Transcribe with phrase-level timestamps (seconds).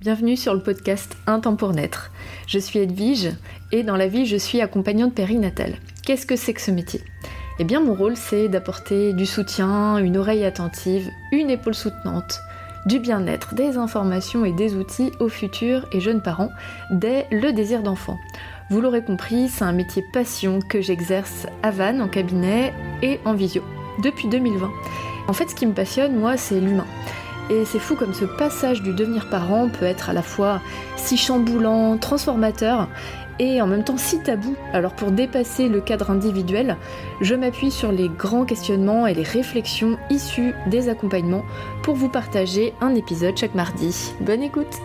[0.00, 2.10] bienvenue sur le podcast Un temps pour naître.
[2.46, 3.32] Je suis Edwige
[3.70, 5.74] et dans la vie je suis accompagnante périnatale.
[6.06, 7.02] Qu'est-ce que c'est que ce métier?
[7.58, 12.40] Eh bien mon rôle c'est d'apporter du soutien, une oreille attentive, une épaule soutenante,
[12.86, 16.50] du bien-être, des informations et des outils aux futurs et jeunes parents
[16.90, 18.18] dès le désir d'enfant.
[18.70, 22.72] Vous l'aurez compris, c'est un métier passion que j'exerce à Vannes en cabinet
[23.02, 23.62] et en visio
[24.02, 24.70] depuis 2020.
[25.28, 26.86] En fait ce qui me passionne moi c'est l'humain.
[27.50, 30.60] Et c'est fou comme ce passage du devenir parent peut être à la fois
[30.96, 32.88] si chamboulant, transformateur
[33.40, 34.54] et en même temps si tabou.
[34.72, 36.76] Alors pour dépasser le cadre individuel,
[37.20, 41.44] je m'appuie sur les grands questionnements et les réflexions issues des accompagnements
[41.82, 44.12] pour vous partager un épisode chaque mardi.
[44.20, 44.78] Bonne écoute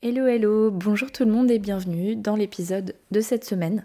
[0.00, 3.84] Hello hello, bonjour tout le monde et bienvenue dans l'épisode de cette semaine.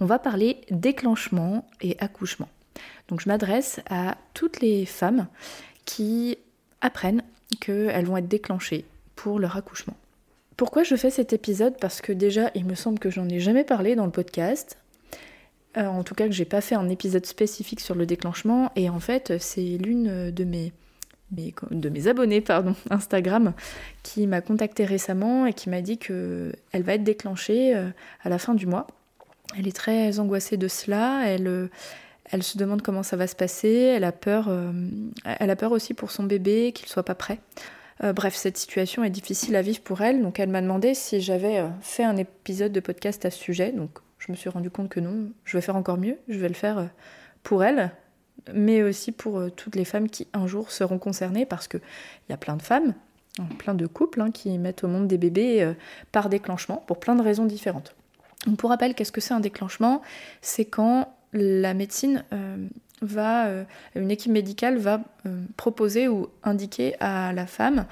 [0.00, 2.48] On va parler déclenchement et accouchement.
[3.08, 5.26] Donc je m'adresse à toutes les femmes
[5.84, 6.38] qui
[6.80, 7.22] apprennent
[7.60, 9.96] qu'elles vont être déclenchées pour leur accouchement.
[10.56, 11.76] Pourquoi je fais cet épisode?
[11.78, 14.78] Parce que déjà, il me semble que j'en ai jamais parlé dans le podcast.
[15.76, 18.72] Euh, en tout cas, que j'ai pas fait un épisode spécifique sur le déclenchement.
[18.74, 20.72] Et en fait, c'est l'une de mes,
[22.08, 23.52] abonnés pardon, Instagram
[24.02, 27.90] qui m'a contacté récemment et qui m'a dit qu'elle va être déclenchée euh,
[28.22, 28.86] à la fin du mois.
[29.58, 31.22] Elle est très angoissée de cela.
[31.26, 31.68] Elle, euh,
[32.30, 34.72] elle se demande comment ça va se passer, elle a peur, euh,
[35.24, 37.38] elle a peur aussi pour son bébé, qu'il soit pas prêt.
[38.04, 41.20] Euh, bref, cette situation est difficile à vivre pour elle, donc elle m'a demandé si
[41.20, 44.70] j'avais euh, fait un épisode de podcast à ce sujet, donc je me suis rendu
[44.70, 46.88] compte que non, je vais faire encore mieux, je vais le faire
[47.42, 47.92] pour elle,
[48.52, 51.80] mais aussi pour toutes les femmes qui un jour seront concernées, parce qu'il
[52.28, 52.94] y a plein de femmes,
[53.58, 55.72] plein de couples hein, qui mettent au monde des bébés
[56.12, 57.94] par déclenchement, pour plein de raisons différentes.
[58.46, 60.02] Donc pour rappel, qu'est-ce que c'est un déclenchement?
[60.40, 62.56] C'est quand la médecine euh,
[63.02, 67.86] va, euh, une équipe médicale va euh, proposer ou indiquer à la femme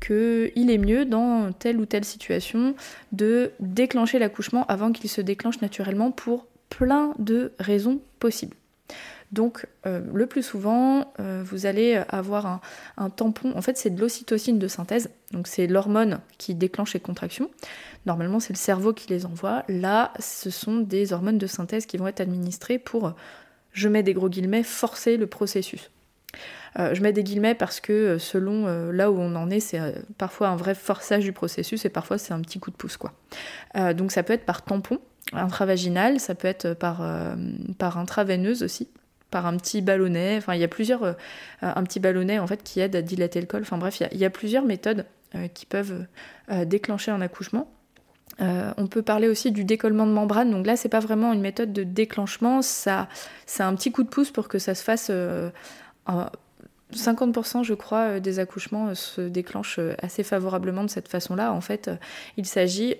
[0.00, 2.74] qu'il est mieux dans telle ou telle situation
[3.12, 8.56] de déclencher l'accouchement avant qu'il se déclenche naturellement pour plein de raisons possibles.
[9.32, 12.60] Donc le plus souvent, vous allez avoir
[12.96, 17.00] un, tampon, en fait c'est de l'ocytocine de synthèse, donc c'est l'hormone qui déclenche les
[17.00, 17.50] contractions.
[18.06, 19.64] Normalement, c'est le cerveau qui les envoie.
[19.68, 23.14] Là, ce sont des hormones de synthèse qui vont être administrées pour,
[23.72, 25.90] je mets des gros guillemets, forcer le processus.
[26.78, 29.60] Euh, je mets des guillemets parce que euh, selon euh, là où on en est,
[29.60, 29.80] c'est
[30.18, 32.96] parfois un vrai forçage du processus et parfois c'est un petit coup de pouce.
[32.96, 33.12] quoi.
[33.94, 34.98] donc ça peut être par tampon
[35.32, 37.02] intravaginal, ça peut être par,
[37.78, 38.88] par intraveineuse aussi
[39.36, 41.16] par un petit ballonnet, enfin il y a plusieurs,
[41.60, 44.24] un petit ballonnet en fait qui aide à dilater le col, enfin bref, il y,
[44.24, 45.04] a, plusieurs méthodes
[45.52, 46.06] qui peuvent
[46.64, 47.68] déclencher un accouchement.
[48.40, 50.50] Euh, on peut parler aussi du décollement de membrane.
[50.50, 53.08] Donc là, c'est pas vraiment une méthode de déclenchement, ça,
[53.46, 55.10] c'est un petit coup de pouce pour que ça se fasse.
[55.10, 55.10] 50%
[56.10, 61.52] euh, je crois euh, des accouchements se déclenchent assez favorablement de cette façon-là.
[61.52, 61.90] En fait,
[62.36, 62.96] il s'agit,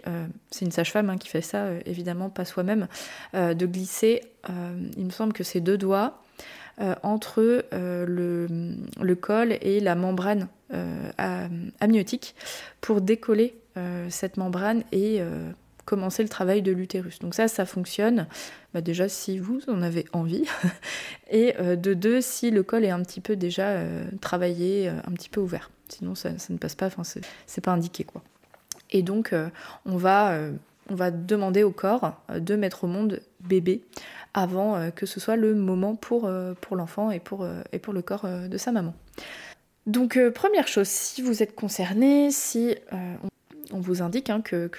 [0.50, 2.88] c'est une sage-femme hein, qui fait ça, évidemment pas soi-même,
[3.34, 4.22] de glisser,
[4.96, 6.22] il me semble que c'est deux doigts
[7.02, 8.46] entre le,
[9.00, 10.48] le, col et la membrane
[11.80, 12.34] amniotique
[12.80, 15.50] pour décoller euh, cette membrane et euh,
[15.84, 17.18] commencer le travail de l'utérus.
[17.18, 18.26] Donc ça, ça fonctionne
[18.72, 20.44] bah, déjà si vous en avez envie,
[21.30, 23.82] et euh, de deux, si le col est un petit peu déjà
[24.22, 25.70] travaillé, un petit peu ouvert.
[25.88, 28.22] Sinon, ça, ne passe pas, enfin, c'est pas indiqué quoi.
[28.90, 29.34] Et donc,
[29.84, 30.38] on, va,
[30.88, 33.82] on va demander au corps de mettre au monde bébé
[34.36, 36.30] avant que ce soit le moment pour,
[36.60, 38.94] pour l'enfant et pour, et pour le corps de sa maman.
[39.86, 42.76] Donc, première chose, si vous êtes concerné, si
[43.72, 44.70] on vous indique hein, que,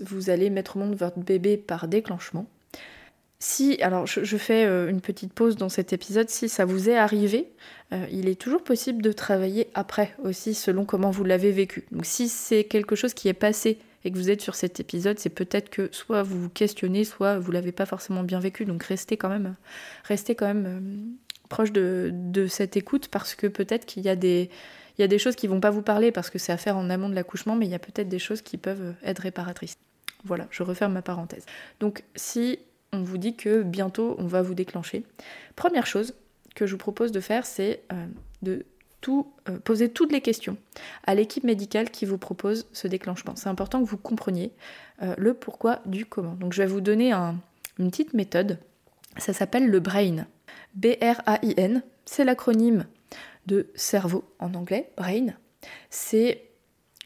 [0.00, 2.46] vous allez mettre au monde votre bébé par déclenchement.
[3.40, 6.96] Si, alors je, fais euh, une petite pause dans cet épisode, si ça vous est
[6.96, 7.48] arrivé,
[7.92, 11.84] euh, il est toujours possible de travailler après aussi selon comment vous l'avez vécu.
[11.92, 15.18] Donc si c'est quelque chose qui est passé et que vous êtes sur cet épisode,
[15.18, 18.64] c'est peut-être que soit vous vous questionnez, soit vous l'avez pas forcément bien vécu.
[18.64, 19.54] Donc restez quand même,
[20.04, 24.48] restez quand même euh, proche de, cette écoute parce que peut-être qu'il y a des,
[24.96, 26.78] il y a des choses qui vont pas vous parler parce que c'est à faire
[26.78, 29.76] en amont de l'accouchement, mais il y a peut-être des choses qui peuvent être réparatrices.
[30.24, 31.44] Voilà, je referme ma parenthèse.
[31.78, 32.60] Donc si
[32.94, 35.04] on vous dit que bientôt on va vous déclencher,
[35.54, 36.14] première chose
[36.54, 38.06] que je vous propose de faire, c'est euh,
[38.40, 38.64] de
[39.06, 40.56] euh, poser toutes les questions
[41.06, 43.36] à l'équipe médicale qui vous propose ce déclenchement.
[43.36, 44.52] C'est important que vous compreniez
[45.02, 46.34] euh, le pourquoi du comment.
[46.34, 48.58] Donc je vais vous donner une petite méthode.
[49.16, 50.26] Ça s'appelle le BRAIN.
[50.74, 51.82] B-R-A-I-N.
[52.04, 52.86] C'est l'acronyme
[53.46, 55.28] de cerveau en anglais, brain,
[55.88, 56.44] c'est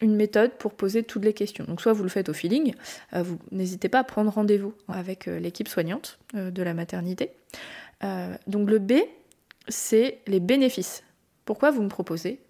[0.01, 1.65] une méthode pour poser toutes les questions.
[1.65, 2.75] Donc soit vous le faites au feeling,
[3.15, 7.31] euh, vous n'hésitez pas à prendre rendez-vous avec l'équipe soignante de la maternité.
[8.49, 8.95] donc le B,
[9.69, 11.05] c'est les bénéfices.
[11.45, 12.41] Pourquoi vous me proposez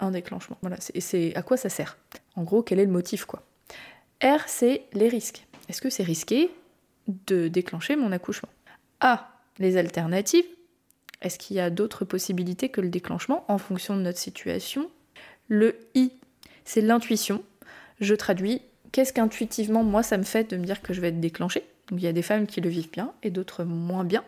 [0.00, 0.56] un déclenchement?
[0.62, 1.98] Voilà, c'est à quoi ça sert?
[2.36, 3.42] En gros, quel est le motif quoi?
[4.22, 5.46] R, c'est les risques.
[5.68, 6.50] Est-ce que c'est risqué
[7.08, 8.48] de déclencher mon accouchement?
[9.00, 10.44] A, les alternatives.
[11.22, 14.90] Est-ce qu'il y a d'autres possibilités que le déclenchement en fonction de notre situation?
[15.48, 16.12] Le I,
[16.64, 17.42] c'est l'intuition.
[18.00, 18.62] Je traduis
[18.92, 21.64] qu'est-ce qu'intuitivement moi ça me fait de me dire que je vais être déclenchée?
[21.88, 24.24] Donc il y a des femmes qui le vivent bien et d'autres moins bien.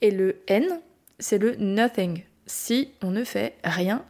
[0.00, 0.80] Et le N,
[1.18, 2.22] c'est le nothing.
[2.46, 4.04] Si on ne fait rien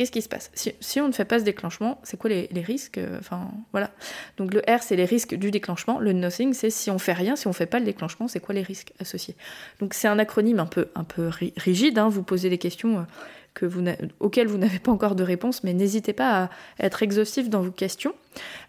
[0.00, 0.50] qu'est-ce qui se passe?
[0.54, 3.90] Si, on ne fait pas ce déclenchement, c'est quoi les, risques euh, Enfin, voilà.
[4.38, 5.98] Donc le R, c'est les risques du déclenchement.
[5.98, 8.54] Le nothing, c'est si on fait rien, si on fait pas le déclenchement, c'est quoi
[8.54, 9.36] les risques associés?
[9.78, 11.28] Donc c'est un acronyme un peu, un peu
[11.58, 11.98] rigide.
[11.98, 12.08] Hein.
[12.08, 13.04] vous posez des questions
[13.62, 17.60] euh, auxquelles vous n'avez pas encore de réponse, mais n'hésitez pas à être exhaustif dans
[17.60, 18.14] vos questions,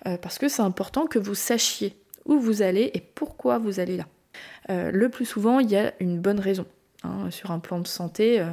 [0.08, 1.96] euh, parce que c'est important que vous sachiez
[2.26, 4.06] où vous allez et pourquoi vous allez là.
[4.70, 6.66] le plus souvent, il y a une bonne raison.
[7.04, 8.40] Hein, sur un plan de santé.
[8.40, 8.52] Euh,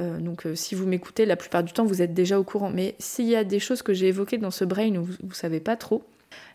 [0.00, 2.70] euh, donc euh, si vous m'écoutez, la plupart du temps, vous êtes déjà au courant.
[2.70, 5.34] Mais s'il y a des choses que j'ai évoquées dans ce brain où vous ne
[5.34, 6.02] savez pas trop,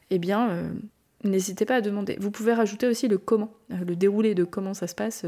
[0.09, 0.71] eh bien,
[1.23, 2.17] n'hésitez pas à demander.
[2.19, 5.23] Vous pouvez rajouter aussi le comment, le déroulé de comment ça se passe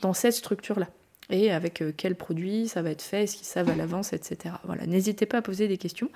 [0.00, 0.88] dans cette structure-là
[1.30, 4.54] et avec euh, quel produit ça va être fait, est-ce qu'ils savent à l'avance, etc.
[4.64, 6.10] Voilà, n'hésitez pas à poser des questions.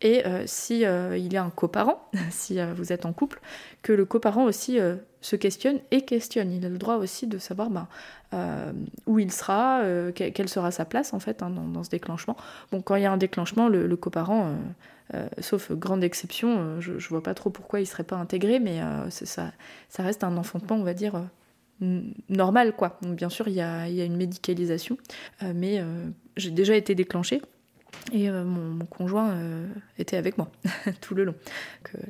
[0.00, 3.40] Et euh, si euh, il y a un coparent, si vous êtes en couple,
[3.82, 4.78] que le coparent aussi
[5.20, 6.52] se questionne et questionne.
[6.52, 7.88] Il a le droit aussi de savoir ben,
[9.06, 9.82] où il sera,
[10.14, 12.36] quelle sera sa place en fait hein, dans, ce déclenchement.
[12.70, 14.54] Bon, quand il y a un déclenchement, le, coparent,
[15.40, 19.52] sauf grande exception, je, je vois pas trop pourquoi il serait pas intégré, mais ça
[19.98, 21.22] reste un enfantement, on va dire
[22.28, 22.98] normal quoi.
[23.02, 24.98] bien sûr il y a, une médicalisation,
[25.42, 26.06] euh, mais euh,
[26.36, 27.40] j'ai déjà été déclenchée
[28.12, 29.36] et euh, mon, conjoint
[29.98, 30.50] était avec moi
[31.00, 31.34] tout le long.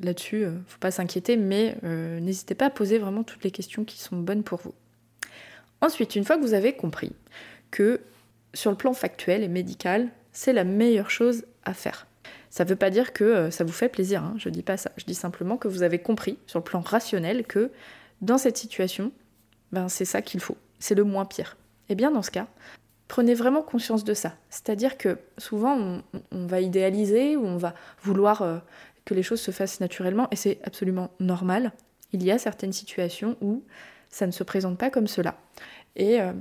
[0.03, 4.17] Là-dessus, faut pas s'inquiéter, mais n'hésitez pas à poser vraiment toutes les questions qui sont
[4.17, 4.75] bonnes pour vous.
[5.81, 7.13] Ensuite, une fois que vous avez compris
[7.71, 8.01] que
[8.55, 12.07] sur le plan factuel et médical, c'est la meilleure chose à faire.
[12.51, 14.91] Ça ne veut pas dire que ça vous fait plaisir, hein, je dis pas ça.
[14.97, 17.71] Je dis simplement que vous avez compris sur le plan rationnel que
[18.21, 19.13] dans cette situation,
[19.73, 20.57] ben c'est ça qu'il faut.
[20.79, 21.57] C'est le moins pire.
[21.89, 22.47] Et eh bien dans ce cas,
[23.11, 24.35] prenez vraiment conscience de ça.
[24.49, 28.59] C'est-à-dire que souvent on, va idéaliser ou on va vouloir euh,
[29.05, 31.73] que les choses se fassent naturellement et c'est absolument normal.
[32.13, 33.65] Il y a certaines situations où
[34.09, 35.37] ça ne se présente pas comme cela.
[35.97, 36.33] Et euh,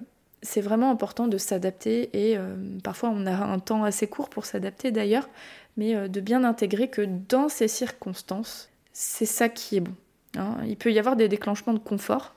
[0.44, 4.46] c'est vraiment important de s'adapter et euh, parfois on a un temps assez court pour
[4.46, 5.28] s'adapter d'ailleurs,
[5.76, 9.96] mais de bien intégrer que dans ces circonstances, c'est ça qui est bon.
[10.38, 10.58] Hein.
[10.68, 12.36] Il peut y avoir des déclenchements de confort,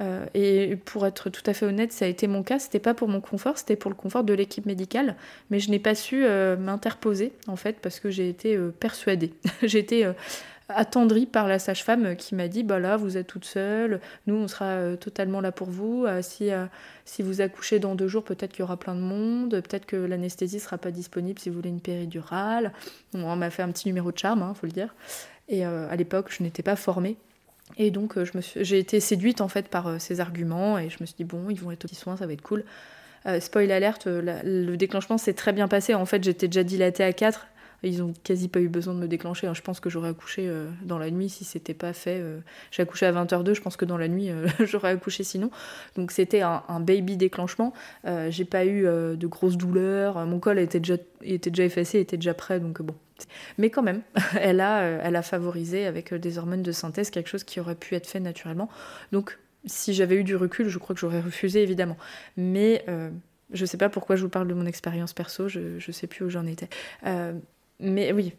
[0.00, 2.58] euh, et pour être tout à fait honnête, ça a été mon cas.
[2.58, 5.16] C'était pas pour mon confort, c'était pour le confort de l'équipe médicale.
[5.50, 9.32] Mais je n'ai pas su euh, m'interposer, en fait, parce que j'ai été euh, persuadée.
[9.62, 10.06] j'ai été
[10.70, 14.48] attendrie par la sage-femme qui m'a dit bah là, vous êtes toute seule, nous, on
[14.48, 16.06] sera totalement là pour vous.
[16.22, 16.48] si,
[17.04, 19.96] si vous accouchez dans deux jours, peut-être qu'il y aura plein de monde, peut-être que
[19.96, 22.72] l'anesthésie sera pas disponible si vous voulez une péridurale.
[23.12, 24.94] on m'a fait un petit numéro de charme, il hein, faut le dire.
[25.48, 27.18] Et à l'époque, je n'étais pas formée.
[27.76, 28.24] Et donc euh,
[28.56, 31.50] j'ai été séduite en fait par euh, ces arguments et je me suis dit bon
[31.50, 32.64] ils vont être au petit soin, ça va être cool.
[33.26, 35.94] Euh, spoil alerte, le déclenchement s'est très bien passé.
[35.94, 37.48] En fait j'étais déjà dilatée à 4.
[37.82, 39.46] Ils ont quasi pas eu besoin de me déclencher.
[39.46, 39.52] Hein.
[39.52, 40.50] Je pense que j'aurais accouché
[40.84, 42.22] dans la nuit si c'était pas fait.
[42.70, 45.50] J'ai accouché à 20h02, je pense que dans la nuit j'aurais accouché sinon.
[45.94, 47.74] Donc c'était un, baby déclenchement.
[48.30, 50.24] J'ai pas eu de grosses douleurs.
[50.24, 52.58] Mon col était déjà, était déjà effacé, était déjà prêt.
[52.58, 52.94] Donc bon,
[53.58, 54.02] mais quand même,
[54.40, 57.60] elle a, euh, elle a favorisé avec euh, des hormones de synthèse quelque chose qui
[57.60, 58.68] aurait pu être fait naturellement.
[59.12, 61.96] Donc, si j'avais eu du recul, je crois que j'aurais refusé évidemment.
[62.36, 63.10] Mais euh,
[63.52, 66.24] je sais pas pourquoi je vous parle de mon expérience perso, je, ne sais plus
[66.24, 66.68] où j'en étais.
[67.80, 68.34] mais oui,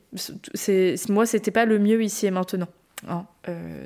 [0.54, 2.68] c'est, moi, c'était pas le mieux ici et maintenant.
[3.08, 3.26] Hein.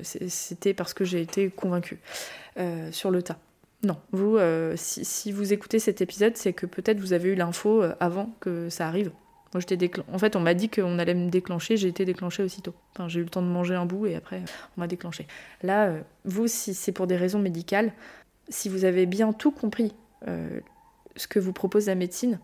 [0.04, 2.00] c'était parce que j'ai été convaincue
[2.92, 3.38] sur le tas.
[3.84, 4.38] Non, vous,
[4.76, 8.88] si, vous écoutez cet épisode, c'est que peut-être vous avez eu l'info avant que ça
[8.88, 9.12] arrive.
[9.54, 9.64] Moi,
[10.14, 12.74] En fait, on m'a dit qu'on allait me déclencher, j'ai été déclenchée aussitôt.
[12.94, 14.44] Enfin, j'ai eu le temps de manger un bout et après,
[14.78, 15.26] on m'a déclenché.
[15.64, 17.92] Là, euh, vous, si c'est pour des raisons médicales,
[18.50, 19.94] si vous avez bien tout compris
[20.28, 20.60] euh,
[21.16, 22.40] ce que vous propose la médecine,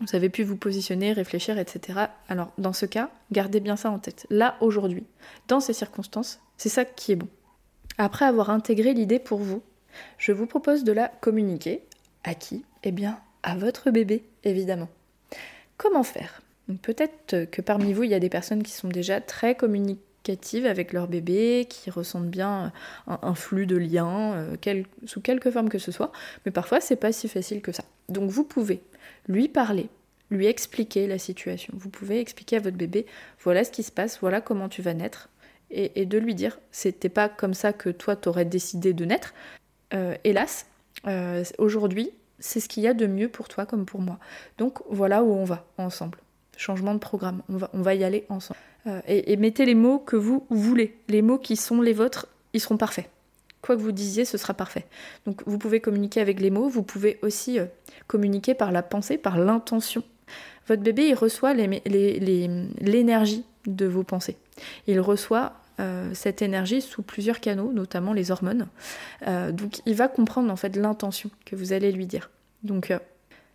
[0.00, 2.06] vous avez pu vous positionner, réfléchir, etc.
[2.28, 4.26] Alors, dans ce cas, gardez bien ça en tête.
[4.30, 5.04] Là, aujourd'hui,
[5.46, 7.28] dans ces circonstances, c'est ça qui est bon.
[7.98, 9.62] Après avoir intégré l'idée pour vous,
[10.18, 11.82] je vous propose de la communiquer.
[12.24, 12.64] À qui?
[12.82, 14.88] Eh bien, à votre bébé, évidemment.
[15.82, 16.42] Comment faire?
[16.82, 20.92] Peut-être que parmi vous, il y a des personnes qui sont déjà très communicatives avec
[20.92, 22.72] leur bébé, qui ressentent bien
[23.08, 26.12] un, flux de liens, euh, sous quelque forme que ce soit,
[26.46, 27.82] mais parfois c'est pas si facile que ça.
[28.08, 28.80] Donc vous pouvez
[29.26, 29.88] lui parler,
[30.30, 31.74] lui expliquer la situation.
[31.76, 33.04] Vous pouvez expliquer à votre bébé,
[33.42, 35.30] voilà ce qui se passe, voilà comment tu vas naître,
[35.72, 39.34] et, de lui dire, c'était pas comme ça que toi t'aurais décidé de naître.
[39.94, 40.66] Euh, hélas,
[41.08, 44.18] euh, aujourd'hui, c'est ce qu'il y a de mieux pour toi comme pour moi.
[44.58, 46.18] Donc voilà où on va ensemble.
[46.56, 47.42] changement de programme.
[47.48, 48.58] On va, on va y aller ensemble.
[49.06, 50.98] et, mettez les mots que vous voulez.
[51.08, 53.08] Les mots qui sont les vôtres, ils seront parfaits.
[53.62, 54.84] Quoi que vous disiez, ce sera parfait.
[55.24, 57.58] Donc vous pouvez communiquer avec les mots, vous pouvez aussi
[58.08, 60.02] communiquer par la pensée, par l'intention.
[60.66, 64.36] Votre bébé, il reçoit l'énergie de vos pensées.
[64.86, 68.68] Il reçoit euh, cette énergie sous plusieurs canaux, notamment les hormones.
[69.26, 72.30] Euh, donc il va comprendre en fait l'intention que vous allez lui dire.
[72.62, 72.98] Donc euh,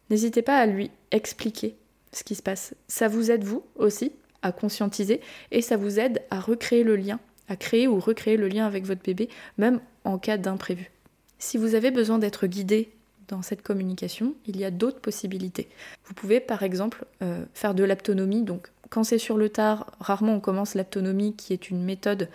[0.10, 1.76] n'hésitez pas à lui expliquer
[2.12, 2.74] ce qui se passe.
[2.88, 5.22] Ça vous aide vous aussi à conscientiser
[5.52, 7.20] et ça vous aide à recréer le lien,
[7.50, 10.92] à créer ou recréer le lien avec votre bébé, même en cas d'imprévu.
[11.40, 12.90] Si vous avez besoin d'être guidé
[13.28, 15.70] dans cette communication, il y a d'autres possibilités.
[16.06, 17.06] Vous pouvez par exemple
[17.54, 21.70] faire de l'autonomie, donc quand c'est sur le tard, rarement on commence l'autonomie qui est
[21.70, 22.30] une méthode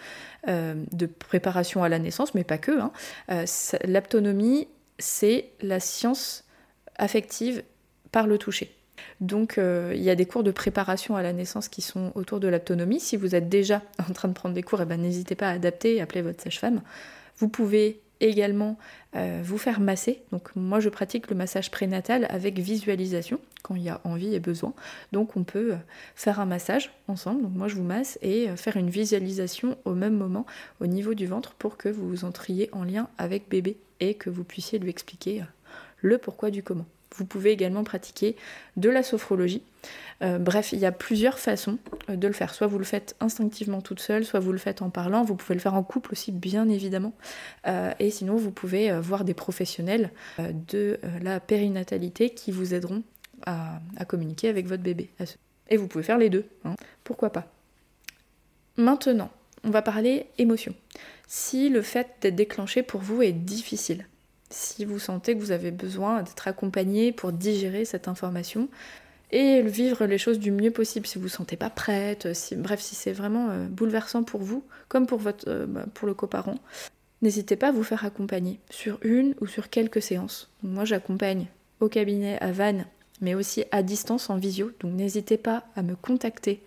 [0.48, 2.78] euh, de préparation à la naissance, mais pas que.
[2.78, 2.92] Hein.
[3.30, 3.44] Euh,
[3.84, 4.68] l'autonomie,
[4.98, 6.44] c'est la science
[6.96, 7.62] affective
[8.10, 8.74] par le toucher.
[9.20, 12.40] Donc euh, il y a des cours de préparation à la naissance qui sont autour
[12.40, 13.00] de l'autonomie.
[13.00, 15.52] Si vous êtes déjà en train de prendre des cours, eh ben, n'hésitez pas à
[15.52, 16.82] adapter et appeler votre sage-femme.
[17.38, 18.78] Vous pouvez également
[19.14, 20.22] euh, vous faire masser.
[20.30, 24.40] Donc moi je pratique le massage prénatal avec visualisation quand il y a envie et
[24.40, 24.72] besoin.
[25.10, 25.76] Donc on peut euh,
[26.14, 27.42] faire un massage ensemble.
[27.42, 30.46] Donc moi je vous masse et euh, faire une visualisation au même moment
[30.80, 34.44] au niveau du ventre pour que vous entriez en lien avec bébé et que vous
[34.44, 35.42] puissiez lui expliquer
[36.00, 36.86] le pourquoi du comment.
[37.16, 38.36] Vous pouvez également pratiquer
[38.76, 39.62] de la sophrologie.
[40.20, 42.54] Bref, il y a plusieurs façons de le faire.
[42.54, 45.24] Soit vous le faites instinctivement toute seule, soit vous le faites en parlant.
[45.24, 47.12] Vous pouvez le faire en couple aussi, bien évidemment.
[47.66, 53.02] Euh, et sinon, vous pouvez voir des professionnels de la périnatalité qui vous aideront
[53.46, 55.10] à, communiquer avec votre bébé.
[55.68, 56.46] Et vous pouvez faire les deux.
[56.64, 56.74] Hein.
[57.04, 57.46] Pourquoi pas?
[58.76, 59.30] Maintenant,
[59.64, 60.74] on va parler émotion.
[61.26, 64.06] Si le fait d'être déclenché pour vous est difficile,
[64.50, 68.68] si vous sentez que vous avez besoin d'être accompagné pour digérer cette information
[69.32, 72.54] et vivre les choses du mieux possible si vous ne vous sentez pas prête, si,
[72.54, 76.14] bref, si c'est vraiment euh, bouleversant pour vous, comme pour, votre, euh, bah, pour le
[76.14, 76.58] coparent,
[77.22, 80.50] n'hésitez pas à vous faire accompagner sur une ou sur quelques séances.
[80.62, 81.46] moi j'accompagne
[81.80, 82.86] au cabinet à Vannes,
[83.20, 86.62] mais aussi à distance en visio, donc n'hésitez pas à me contacter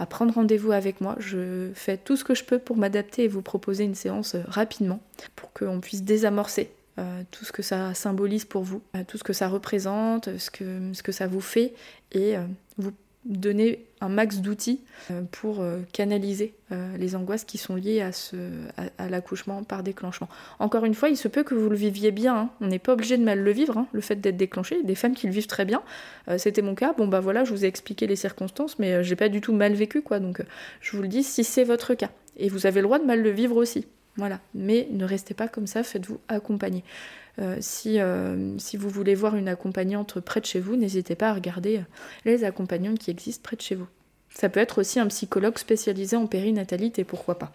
[0.00, 1.14] à prendre rendez-vous avec moi.
[1.18, 4.42] Je fais tout ce que je peux pour m'adapter et vous proposer une séance euh,
[4.48, 5.00] rapidement
[5.36, 9.24] pour qu'on puisse désamorcer euh, tout ce que ça symbolise pour vous, euh, tout ce
[9.24, 11.72] que ça représente, ce que, ça vous fait,
[12.12, 12.42] et euh,
[12.76, 12.92] vous
[13.24, 14.80] donner un max d'outils
[15.30, 20.26] pour canaliser les angoisses qui sont liées à, l'accouchement par déclenchement.
[20.58, 22.50] Encore une fois, il se peut que vous le viviez bien, hein.
[22.62, 25.14] on n'est pas obligé de mal le vivre, hein, le fait d'être déclenché, des femmes
[25.14, 25.82] qui le vivent très bien,
[26.38, 29.28] c'était mon cas, bon bah voilà, je vous ai expliqué les circonstances, mais j'ai pas
[29.28, 30.42] du tout mal vécu quoi, donc
[30.80, 33.20] je vous le dis si c'est votre cas, et vous avez le droit de mal
[33.20, 33.86] le vivre aussi,
[34.16, 34.40] voilà.
[34.54, 36.84] Mais ne restez pas comme ça, faites-vous accompagner.
[37.38, 41.30] Euh, si, euh, si, vous voulez voir une accompagnante près de chez vous, n'hésitez pas
[41.30, 41.82] à regarder euh,
[42.24, 43.86] les accompagnantes qui existent près de chez vous.
[44.34, 47.52] Ça peut être aussi un psychologue spécialisé en périnatalité, pourquoi pas.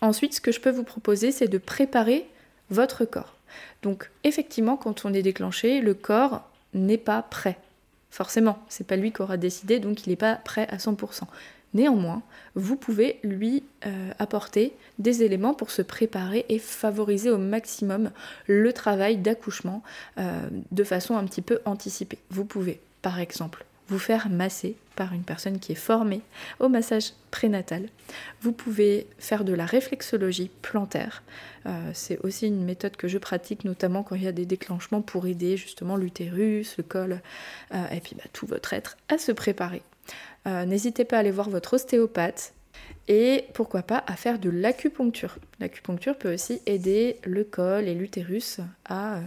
[0.00, 2.26] Ensuite, ce que je peux vous proposer, c'est de préparer
[2.70, 3.36] votre corps.
[3.82, 7.58] Donc, effectivement, quand on est déclenché, le corps n'est pas prêt.
[8.10, 11.22] Forcément, c'est pas lui qui aura décidé, donc il n'est pas prêt à 100%.
[11.72, 12.22] Néanmoins,
[12.56, 18.10] vous pouvez lui euh, apporter des éléments pour se préparer et favoriser au maximum
[18.48, 19.82] le travail d'accouchement
[20.18, 22.18] euh, de façon un petit peu anticipée.
[22.30, 26.22] Vous pouvez, par exemple, vous faire masser par une personne qui est formée
[26.58, 27.88] au massage prénatal.
[28.40, 31.22] Vous pouvez faire de la réflexologie plantaire.
[31.66, 35.02] Euh, c'est aussi une méthode que je pratique notamment quand il y a des déclenchements
[35.02, 37.20] pour aider justement l'utérus, le col
[37.72, 39.82] et puis bah, tout votre être à se préparer
[40.46, 42.54] euh, n'hésitez pas à aller voir votre ostéopathe
[43.08, 45.36] et pourquoi pas à faire de l'acupuncture.
[45.58, 49.20] L'acupuncture peut aussi aider le col et l'utérus à euh,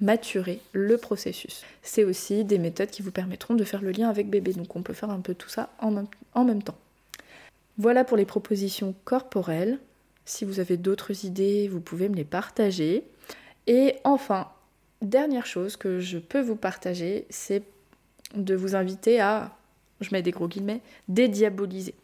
[0.00, 1.64] maturer le processus.
[1.82, 4.82] C'est aussi des méthodes qui vous permettront de faire le lien avec bébé, donc on
[4.82, 6.78] peut faire un peu tout ça en même, en même temps.
[7.78, 9.78] Voilà pour les propositions corporelles.
[10.24, 13.04] Si vous avez d'autres idées, vous pouvez me les partager.
[13.66, 14.48] Et enfin,
[15.02, 17.62] dernière chose que je peux vous partager, c'est
[18.34, 19.56] de vous inviter à
[20.00, 21.94] je mets des gros guillemets, dédiaboliser.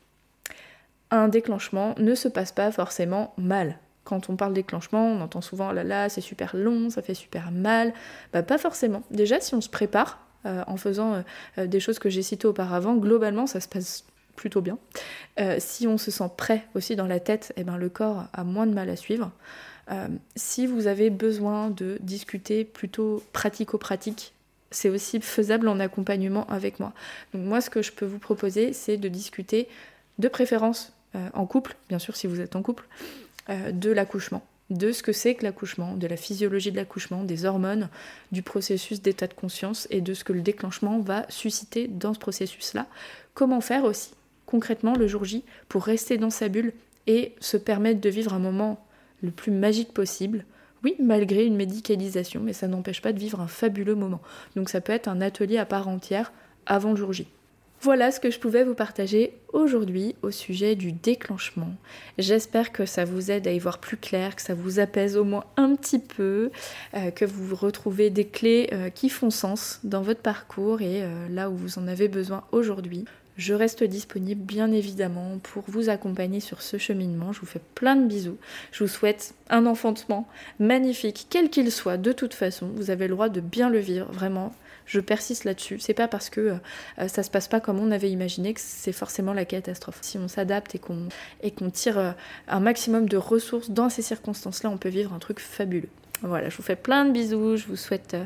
[1.11, 3.79] Un déclenchement ne se passe pas forcément mal.
[4.05, 7.15] Quand on parle déclenchement, on entend souvent oh là là, c'est super long, ça fait
[7.15, 7.93] super mal.
[8.33, 9.03] Bah, pas forcément.
[9.11, 11.21] Déjà, si on se prépare euh, en faisant euh,
[11.59, 14.79] euh, des choses que j'ai citées auparavant, globalement, ça se passe plutôt bien.
[15.59, 18.67] si on se sent prêt aussi dans la tête, eh ben, le corps a moins
[18.67, 19.31] de mal à suivre.
[20.37, 24.33] si vous avez besoin de discuter plutôt pratico-pratique
[24.73, 26.93] c'est aussi faisable en accompagnement avec moi.
[27.33, 29.69] Donc moi, ce que je peux vous proposer, c'est de discuter
[30.19, 32.87] de préférence euh, en couple, bien sûr si vous êtes en couple,
[33.51, 34.43] euh, de l'accouchement.
[34.71, 37.91] de ce que c'est que l'accouchement, de la physiologie de l'accouchement, des hormones,
[38.31, 42.19] du processus d'état de conscience et de ce que le déclenchement va susciter dans ce
[42.19, 42.87] processus-là.
[43.35, 44.13] Comment faire aussi
[44.47, 46.73] concrètement le jour J pour rester dans sa bulle
[47.07, 48.87] et se permettre de vivre un moment
[49.23, 50.45] le plus magique possible.
[50.85, 54.21] Oui, malgré une médicalisation, mais ça n'empêche pas de vivre un fabuleux moment.
[54.57, 56.33] Donc ça peut être un atelier à part entière
[56.67, 57.27] avant le jour J.
[57.83, 61.75] Voilà ce que je pouvais vous partager aujourd'hui au sujet du déclenchement.
[62.17, 65.25] J'espère que ça vous aide à y voir plus clair, que ça vous apaise au
[65.25, 66.53] moins un petit peu,
[66.95, 71.29] euh, que vous retrouvez des clés euh, qui font sens dans votre parcours et euh,
[71.29, 73.05] là où vous en avez besoin aujourd'hui.
[73.37, 77.33] Je reste disponible bien évidemment pour vous accompagner sur ce cheminement.
[77.33, 78.37] Je vous fais plein de bisous.
[78.73, 81.97] Je vous souhaite un enfantement magnifique, quel qu'il soit.
[81.97, 84.53] De toute façon, vous avez le droit de bien le vivre, vraiment
[84.87, 85.79] je persiste là-dessus.
[85.79, 86.59] C'est pas parce que
[86.99, 89.99] euh, ça se passe pas comme on avait imaginé que c'est forcément la catastrophe.
[90.03, 91.09] Si on s'adapte et qu'on
[91.43, 92.13] et qu'on tire euh,
[92.49, 95.89] un maximum de ressources dans ces circonstances-là, on peut vivre un truc fabuleux.
[96.23, 98.17] Voilà, je vous fais plein de bisous, je vous souhaite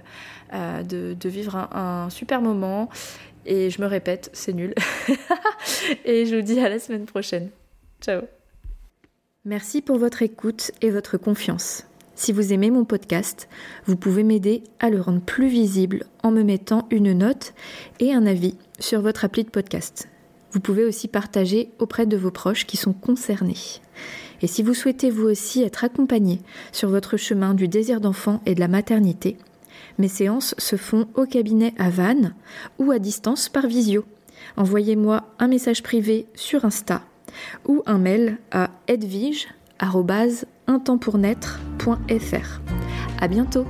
[0.53, 2.89] euh, de, vivre un, super moment.
[3.47, 4.75] Et je me répète, c'est nul.
[6.05, 7.51] et je vous dis à la semaine prochaine.
[8.01, 8.23] Ciao.
[9.45, 11.87] Merci pour votre écoute et votre confiance.
[12.17, 13.49] Si vous aimez mon podcast,
[13.85, 17.55] vous pouvez m'aider à le rendre plus visible en me mettant une note
[18.01, 20.09] et un avis sur votre appli de podcast.
[20.51, 23.81] Vous pouvez aussi partager auprès de vos proches qui sont concernés.
[24.43, 26.41] Et si vous souhaitez vous aussi être accompagné
[26.73, 29.37] sur votre chemin du désir d'enfant et de la maternité,
[29.99, 32.35] mes séances se font au cabinet à Vannes
[32.79, 34.05] ou à distance par visio.
[34.57, 37.03] Envoyez-moi un message privé sur Insta
[37.67, 39.47] ou un mail à edvige.com
[40.67, 42.61] un temps pour naître.fr.
[43.21, 43.67] À bientôt!